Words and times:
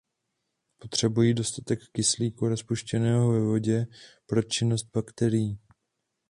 Potřebují 0.77 1.33
dostatek 1.33 1.79
kyslíku 1.91 2.47
rozpuštěného 2.49 3.31
ve 3.31 3.39
vodě 3.39 3.85
pro 4.25 4.43
činnost 4.43 4.83
bakterií. 4.93 5.59